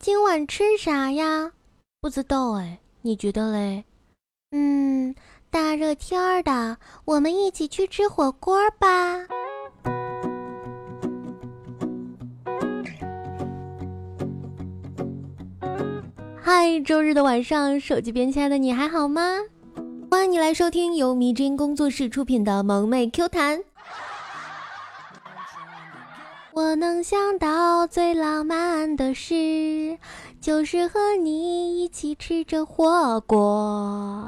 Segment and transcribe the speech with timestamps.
[0.00, 1.50] 今晚吃啥呀？
[2.00, 3.84] 不知道哎，你觉得嘞？
[4.52, 5.12] 嗯，
[5.50, 9.26] 大热天儿的，我们一起去吃火锅吧。
[16.40, 19.40] 嗨，周日的晚上，手机边亲爱的你还好吗？
[20.08, 23.64] 欢迎你来收听由迷之音工作室出品的萌妹 Q 弹。
[26.58, 29.96] 我能想到最浪漫的事，
[30.40, 34.26] 就是和你一起吃着火锅。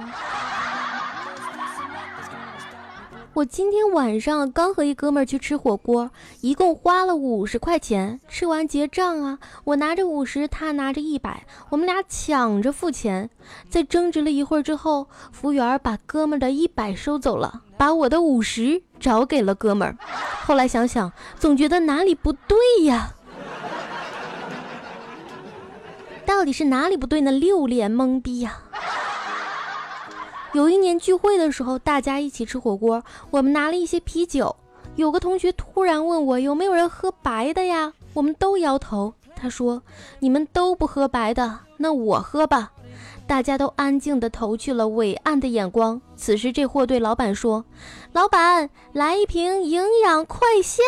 [3.32, 8.20] 我今天晚上刚和一哥们儿去吃火锅，一共花了五十块钱。
[8.28, 13.30] 吃完结账啊，我拿着五十，他拿着一百，我们俩抢着付钱。
[13.68, 19.96] 在争执了一会儿之后，服务员把哥们儿的一百收走了，把我的五十找给了哥们儿。
[20.44, 23.14] 后来想想，总觉得哪里不对呀？
[26.26, 27.30] 到底是哪里不对呢？
[27.30, 28.58] 六脸懵逼呀！
[30.52, 34.56] 有一年聚会的时候，大家一起吃火锅，我们拿了一些啤酒。
[34.96, 37.92] 有个同学突然问我有没有人喝白的呀？
[38.14, 39.14] 我们都摇头。
[39.36, 39.82] 他说
[40.18, 42.72] ：“你们都不喝白的，那我喝吧。”
[43.26, 46.02] 大家都安静地投去了伟岸的眼光。
[46.16, 47.64] 此时，这货对老板说
[48.12, 50.84] ：“老板，来一瓶营养快线。”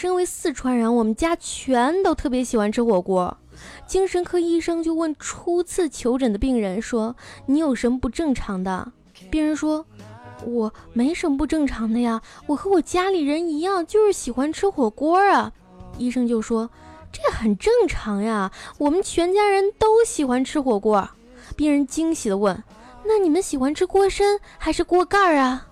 [0.00, 3.36] 身为四川人，我们家全都特别喜欢吃火锅。
[3.86, 8.92] 精神科医生就问初次求诊的病人说：“你有什么不正常的？”
[9.30, 9.84] 病人说
[10.46, 15.52] ：“我没什么不正常的呀，我和我家里人一样，就是喜欢吃火锅啊。”
[15.98, 16.70] 医生就说
[17.12, 21.06] ：“这很正常呀，我们全家人都喜欢吃火锅。”
[21.54, 22.64] 病人惊喜地问
[23.04, 25.66] ：“那你们喜欢吃锅身还是锅盖啊？”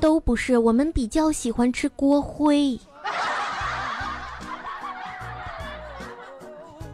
[0.00, 2.78] 都不是，我们比较喜欢吃锅灰。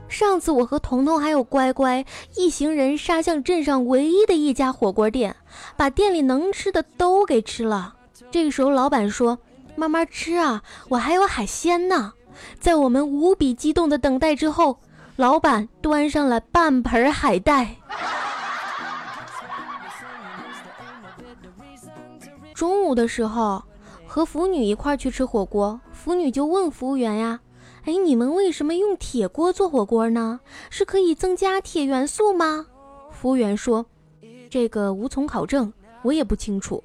[0.09, 2.05] 上次我和彤彤还有乖乖
[2.37, 5.35] 一行人杀向镇上唯一的一家火锅店，
[5.77, 7.95] 把店里能吃的都给吃了。
[8.31, 9.39] 这个时候，老板说
[9.75, 12.13] ：“慢慢吃啊，我还有海鲜呢。”
[12.61, 14.79] 在我们无比激动的等待之后，
[15.17, 17.77] 老板端上了半盆海带。
[22.55, 23.65] 中午的时候，
[24.07, 27.41] 和腐女一块去吃火锅，腐女就问服务员呀
[27.85, 30.39] ：“哎，你们为什么用铁锅做火锅呢？
[30.71, 32.67] 是可以增加铁元素吗？”
[33.11, 33.87] 服务员说
[34.49, 35.73] ：“这个无从考证，
[36.03, 36.85] 我也不清楚。”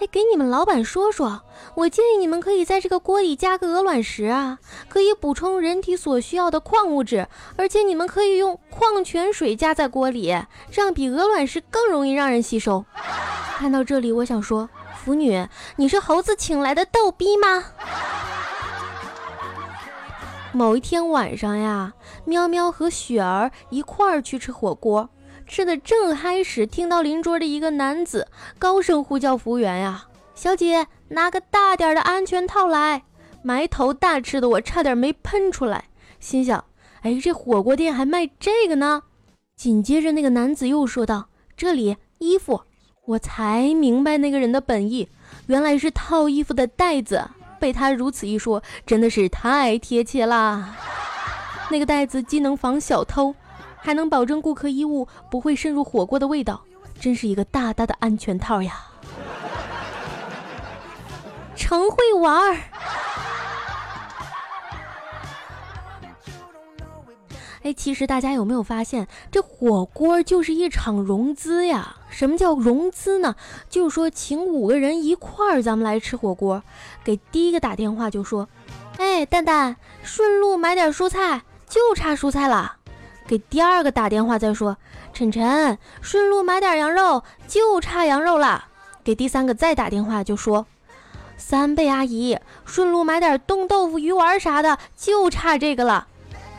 [0.00, 1.42] 哎，给你们老板说说，
[1.74, 4.58] 我建议你们可以在这个锅里加个鹅卵石啊，
[4.88, 10.34] 可以补充人体所需要的矿物质，而且你们可以用矿泉水加在锅里，
[10.70, 12.84] 这样比鹅卵石更容易让人吸收。
[13.58, 14.68] 看到这里，我想说。
[14.96, 17.64] 腐女，你是猴子请来的逗逼吗？
[20.52, 21.94] 某一天晚上呀，
[22.24, 25.08] 喵喵和雪儿一块儿去吃火锅，
[25.46, 33.04] 吃的正嗨时，听到邻桌的一个男子高声呼叫服务员呀：“小姐，拿个大点的安全套来。”
[33.42, 35.86] 埋头大吃的我差点没喷出来，
[36.20, 36.64] 心想
[37.02, 39.02] ：“哎，这火锅店还卖这个呢？”
[39.56, 42.62] 紧接着那个男子又说道：“这里衣服。”
[43.04, 45.08] 我才明白那个人的本意，
[45.46, 47.28] 原来是套衣服的袋子。
[47.58, 50.76] 被他如此一说，真的是太贴切啦！
[51.68, 53.34] 那个袋子既能防小偷，
[53.76, 56.62] 还能保证顾客衣物不会渗入火锅的味道，
[57.00, 58.74] 真是一个大大的安全套呀！
[61.56, 62.56] 成会玩儿。
[67.62, 71.96] 哎，其实大家有没有发现，这火锅就是一场融资呀？
[72.10, 73.36] 什么叫融资呢？
[73.70, 76.62] 就是说请五个人一块儿，咱们来吃火锅。
[77.04, 78.48] 给第一个打电话就说
[78.98, 82.76] ：“哎，蛋蛋，顺路买点蔬菜，就差蔬菜了。”
[83.28, 84.76] 给第二个打电话再说
[85.14, 88.64] ：“晨晨，顺路买点羊肉，就差羊肉了。”
[89.04, 90.66] 给第三个再打电话就说
[91.38, 96.08] ：“三贝阿姨，顺路买点冻豆腐、鱼丸啥的，就差这个了。”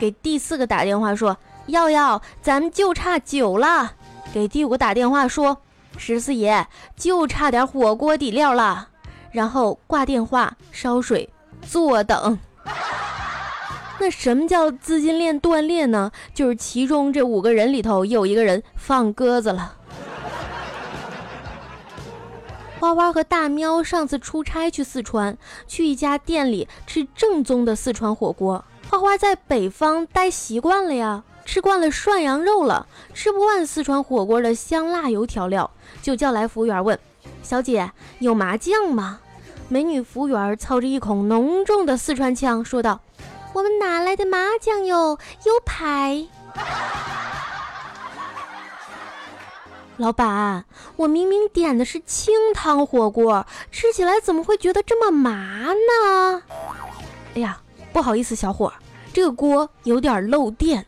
[0.04, 3.92] 给第四个打电话说：“耀耀，咱们就差酒了。”
[4.34, 5.62] 给第五个打电话说
[5.96, 8.88] ：“十四爷，就差点火锅底料了。”
[9.32, 11.30] 然后挂电话，烧水，
[11.62, 12.38] 坐等。
[13.98, 16.12] 那什么叫资金链断裂呢？
[16.34, 19.76] 就是其中这五个人里头有一个人放鸽子了。
[22.78, 28.62] 花花和大喵上次出差去四川，去一家店里吃正宗的四川火锅。
[28.94, 35.68] 花花在北方待习惯了呀，吃惯了涮羊肉了，吃不惯四川火锅的香辣油调料，
[36.00, 36.96] 就叫来服务员问
[37.42, 39.18] ：“小姐有麻酱吗？”
[39.68, 43.00] 美女服务员操着一口浓重的四川腔说道
[43.52, 45.18] ：“我们哪来的麻将哟？
[45.44, 46.28] 有牌。”
[49.96, 56.42] 老板，我明明点的是清汤火锅，吃起来怎么会觉得这么麻呢？
[57.34, 57.60] 哎呀，
[57.92, 58.72] 不好意思，小伙，
[59.14, 60.84] 这个锅有点漏电。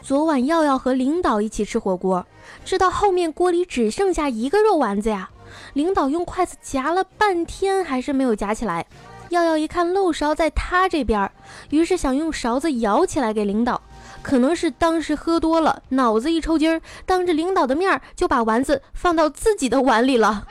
[0.00, 2.24] 昨晚耀耀和领导一起吃火锅，
[2.64, 5.28] 吃到后面锅里只剩下一个肉丸子呀。
[5.72, 8.86] 领导用筷子夹了半天，还是没有夹起来。
[9.30, 11.28] 耀耀一看漏勺在他这边，
[11.70, 13.82] 于是想用勺子舀起来给领导。
[14.22, 20.46] 可能是当时喝多了，脑子一抽筋儿，当着领导的面就把丸子放到自己的碗里了。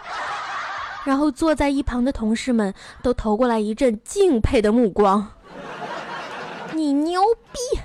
[1.06, 5.26] 然后坐在一旁的同事们都投过来一阵敬佩的目光。
[6.76, 7.22] 你牛
[7.54, 7.80] 逼！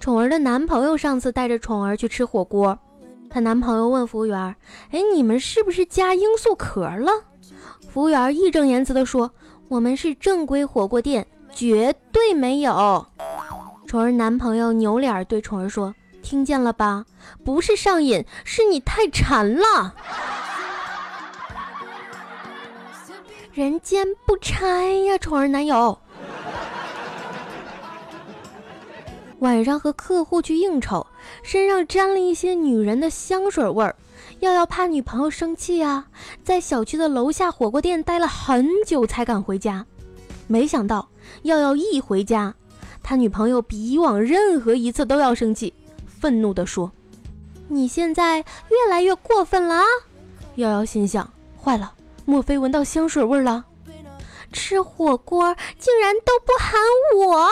[0.00, 2.78] 宠儿的男朋友上次带着宠儿去吃火锅，
[3.30, 4.54] 她男朋友问服务员
[4.90, 7.10] ：“哎，你们是不是加罂粟壳了？”
[7.88, 9.30] 服务员义正言辞地说
[9.68, 13.06] ：“我们是正规火锅店，绝对没有。”
[13.86, 15.94] 宠儿男朋友扭脸对宠儿说
[16.24, 17.04] ：“听见了吧？
[17.44, 19.94] 不是上瘾，是你太馋了。”
[23.52, 25.96] 人间不拆呀，宠儿男友。
[29.40, 31.06] 晚上和客户去应酬，
[31.42, 33.94] 身上沾了一些女人的香水味儿。
[34.40, 36.06] 耀耀怕女朋友生气啊，
[36.42, 39.84] 在小区的楼下火锅店待了很久才敢回家。
[40.46, 41.08] 没想到
[41.42, 42.54] 耀耀一回家，
[43.02, 45.72] 他女朋友比以往任何一次都要生气，
[46.24, 46.90] 愤怒地说
[47.68, 49.84] ：“你现在越来越过分了啊！”
[50.56, 51.30] 耀耀心想：
[51.62, 51.92] 坏了，
[52.24, 53.66] 莫非闻到香水味了？
[54.50, 56.80] 吃火锅竟然都不喊
[57.18, 57.50] 我！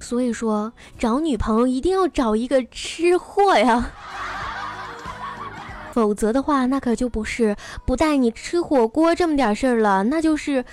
[0.00, 3.90] 所以说，找女朋友一定要找一个吃货呀，
[5.92, 7.54] 否则的话，那可就不是
[7.84, 10.64] 不带你吃火锅这么点事儿了，那就是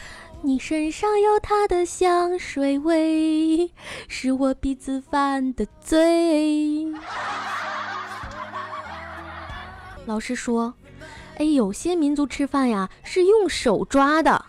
[0.45, 3.71] 你身上有他的香水味，
[4.09, 6.85] 是我鼻子犯的罪。
[10.05, 10.73] 老师说，
[11.37, 14.43] 哎，有些民族吃饭呀是用手抓的，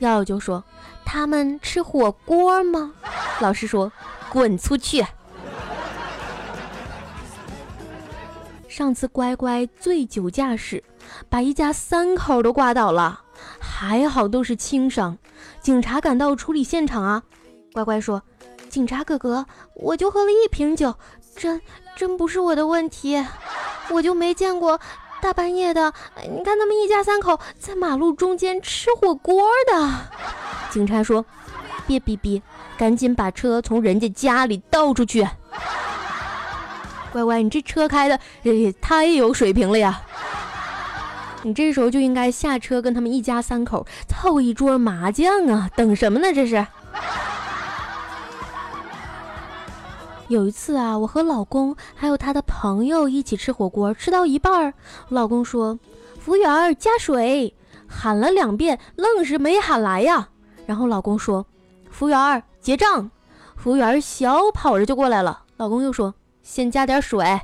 [0.00, 0.64] 耀耀就说
[1.04, 2.92] 他们吃火锅吗？
[3.40, 3.90] 老师说。
[4.30, 5.02] 滚出去！
[8.68, 10.84] 上次乖乖醉酒驾驶，
[11.30, 13.22] 把一家三口都挂倒了，
[13.78, 15.16] 还好都是轻伤。
[15.60, 17.22] 警察赶到处理现场啊，
[17.72, 18.20] 乖乖说
[18.68, 19.46] ：“警察哥哥，
[19.76, 20.96] 我就喝了一瓶酒，
[21.36, 21.62] 真
[21.94, 23.24] 真不是我的问题，
[23.90, 24.80] 我就没见过
[25.22, 25.92] 大半夜的，
[26.28, 29.88] 你看他们一家三口在马路中间吃火锅的。”
[30.70, 31.24] 警察说
[31.86, 32.42] ：“别逼逼。”
[32.76, 35.26] 赶紧把车从人家家里倒出去！
[37.12, 40.02] 乖乖，你这车开的也太有水平了呀！
[41.42, 45.70] 你这时候就应该下车跟他们一家三口凑一桌麻将啊！
[45.76, 46.32] 等什么呢？
[46.32, 46.66] 这是。
[50.28, 54.74] 有一次啊，我和老公还有他的朋友一起吃火锅，吃到一半儿，
[55.08, 55.78] 老公说
[56.20, 57.54] ：“服务员加水。”
[57.88, 60.28] 喊了两遍，愣是没喊来呀。
[60.66, 61.46] 然后老公说
[61.88, 63.10] ：“服务员。”结账，
[63.56, 65.44] 服务员小跑着就过来了。
[65.56, 67.40] 老公又说：“先加点水。”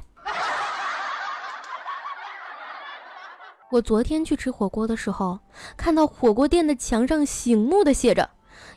[3.75, 5.41] 我昨天去吃火锅的时候，
[5.77, 8.31] 看到火锅店的墙上醒目的写着：“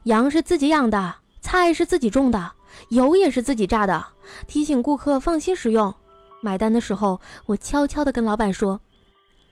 [0.05, 2.53] 羊是自己养的，菜是自己种的，
[2.89, 4.03] 油也是自己榨的，
[4.47, 5.93] 提醒顾客放心使用。”
[6.41, 8.81] 买单的时候，我悄悄地跟老板说：“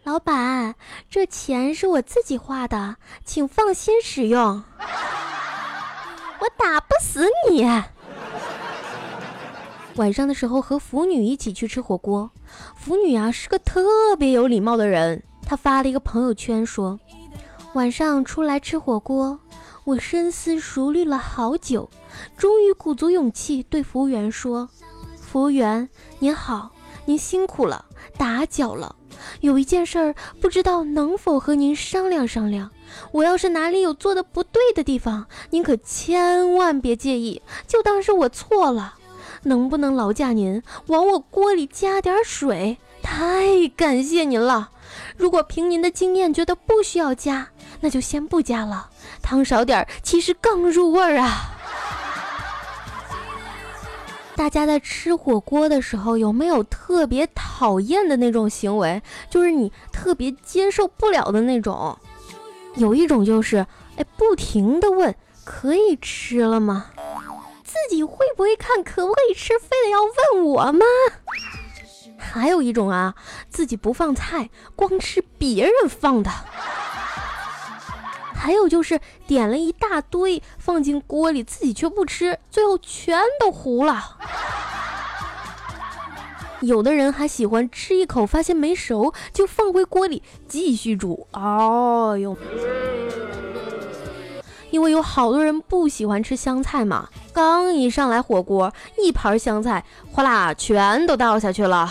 [0.03, 0.73] 老板，
[1.11, 4.41] 这钱是我自己花的，请放心使用。”
[6.41, 7.63] 我打不死你！
[9.97, 12.31] 晚上的时候和腐女一起去吃火锅，
[12.75, 16.99] 腐女啊是个特别有礼貌的人，他发了一个朋友圈说
[17.73, 19.39] ：“晚上出来吃火锅，
[19.83, 21.89] 我深思熟虑了好久，
[22.37, 24.69] 终于鼓足勇气对服务员说
[25.21, 26.71] ：‘服务员您好，
[27.05, 27.85] 您辛苦了，
[28.17, 28.95] 打搅了。
[29.41, 32.71] 有一件事儿，不知道能否和您商量商量。’”
[33.11, 38.95] 我要是哪里有做的不对的地方，您可千万别介意，就当是我错了。
[39.43, 42.77] 能不能劳驾您往我锅里加点水？
[43.03, 44.71] 太感谢您了。
[45.17, 47.47] 如果凭您的经验觉得不需要加，
[47.79, 48.89] 那就先不加了。
[49.21, 51.51] 汤少点儿其实更入味儿啊。
[54.35, 59.01] 大家在吃火锅的时候有没有特别讨厌的那种行为？
[59.29, 61.97] 就是你特别接受不了的那种？
[62.75, 66.87] 有一种就是，哎，不停的问可以吃了吗？
[67.63, 69.99] 自己会不会看可不可以吃，非得要
[70.35, 70.85] 问我吗？
[72.17, 73.15] 还有一种啊，
[73.49, 76.31] 自己不放菜，光吃别人放的。
[78.33, 84.17] 还有就是点了一大堆放进锅里，自己却不吃，最后全都糊了。
[86.61, 91.27] 有的人还喜欢吃一口，发现没熟就放回锅里继续煮。
[91.33, 92.37] 哦哟，
[94.71, 101.89] 因为有好多人不喜欢吃香菜嘛，刚一上来火锅，一盘香菜哗啦全都倒下去了。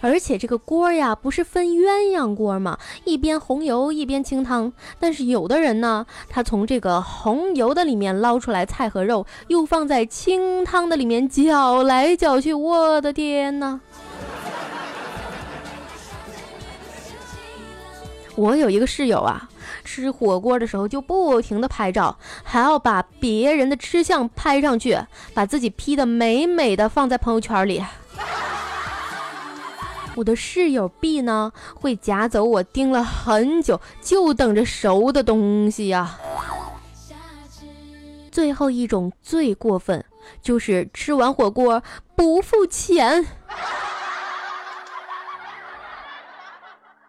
[0.00, 2.78] 而且这个锅呀，不是分鸳鸯锅吗？
[3.04, 4.72] 一边红油一边清汤。
[4.98, 12.54] 但是有的人呢，他从这个红油的里面捞出来菜和肉，又放在清汤的里面搅来搅去。
[12.54, 13.78] 我的天哪！
[18.40, 19.46] 我有一个室友啊，
[19.84, 24.98] 吃火锅的时候就不停的拍照，还要把别人的吃相拍上去，
[25.34, 27.84] 把自己 P 的美美的放在朋友圈里。
[30.16, 36.18] 我的室友 B 呢，会夹走我盯了很久就等着熟的东西呀。
[38.32, 40.02] 最后一种最过分，
[40.40, 41.82] 就是吃完火锅
[42.16, 43.26] 不付钱。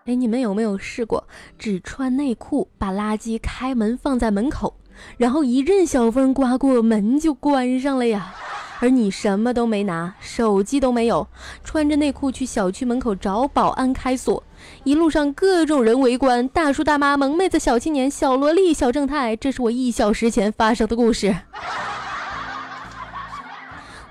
[0.05, 1.27] 哎，你们有没有试过
[1.59, 4.73] 只穿内裤，把垃圾开门放在门口，
[5.17, 8.33] 然后一阵小风刮过，门就关上了呀？
[8.79, 11.27] 而你什么都没拿，手机都没有，
[11.63, 14.43] 穿着内裤去小区门口找保安开锁，
[14.83, 21.37] 一路上各种人围观，大叔大妈、萌妹子、小青年、小萝莉、小正太，这是我一小时前发生的故事。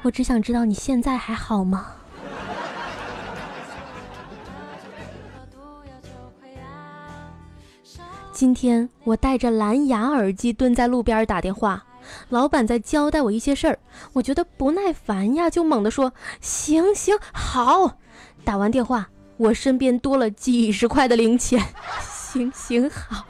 [0.03, 1.95] 我只想知道你现在还好吗？
[8.41, 11.85] 今天我戴着蓝牙耳机蹲在路边打电话。
[12.31, 13.79] 老板在交代我一些事儿，
[14.15, 17.99] 我觉得不耐烦呀，就猛地说：“行行好。”
[18.43, 21.63] 打完电话，我身边多了几十块的零钱。
[22.01, 23.27] 行行好。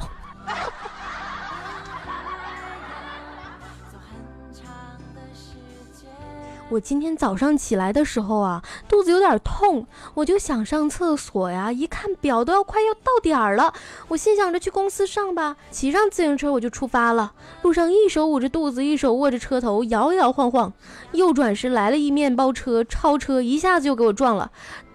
[6.71, 9.85] 我今天早上起来的时候啊，肚子有点痛，
[10.15, 11.73] 我就想上厕所呀。
[11.73, 13.75] 一看表，都要快要到点儿了。
[14.07, 17.33] 我心想着去公司上吧，骑上自行车我就出发了。
[17.63, 20.73] 路上一手捂着肚子，一手握着车头，摇摇晃晃。
[21.11, 24.53] 右转时来了一面包车，超车一下子就给我撞了，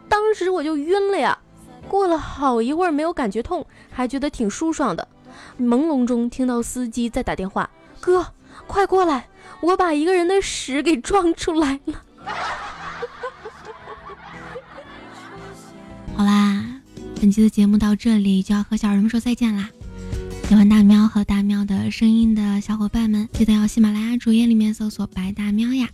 [0.08, 1.38] 当时我就晕了呀。
[1.90, 5.06] 过了好一会儿没有感觉痛，还觉得挺舒爽的。
[5.60, 8.26] 朦胧中听到司机在打电话：“哥，
[8.68, 9.28] 快过来。”
[9.62, 12.02] 我把一个人的屎给撞出来了。
[16.16, 16.64] 好啦，
[17.20, 19.70] 本期的节目到这里就要和小人们说再见啦。
[20.48, 25.90] 喜欢大喵和大喵的声音的小伙伴们，记得要喜马拉雅主页里面搜索“白大喵”呀，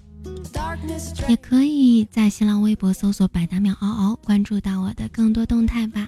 [1.29, 6.05] 也可以在新浪微博搜索“白大喵嗷嗷”，关注到我的更多动态吧。